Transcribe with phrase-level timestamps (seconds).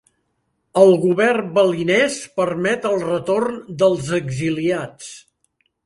[0.83, 5.17] El govern balinès permet el retorn dels exiliats.